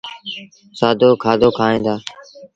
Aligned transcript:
سآدو 0.79 1.09
کآدو 1.23 1.49
کائيٚݩ 1.57 1.83
دآ۔ 1.85 1.95